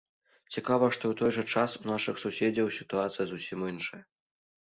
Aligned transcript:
Цікава, 0.53 0.87
што 0.97 1.03
ў 1.11 1.19
той 1.19 1.31
жа 1.35 1.43
час 1.59 1.75
у 1.81 1.83
нашых 1.91 2.15
суседзяў 2.23 2.71
сітуацыя 2.79 3.27
зусім 3.33 3.59
іншая. 3.69 4.01